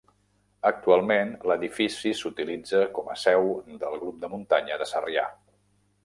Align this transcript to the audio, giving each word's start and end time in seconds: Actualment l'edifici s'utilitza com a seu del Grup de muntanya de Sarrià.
Actualment 0.67 1.33
l'edifici 1.49 2.13
s'utilitza 2.21 2.81
com 2.95 3.11
a 3.11 3.17
seu 3.25 3.45
del 3.83 3.99
Grup 4.05 4.17
de 4.25 4.31
muntanya 4.33 4.79
de 4.83 4.89
Sarrià. 4.93 5.27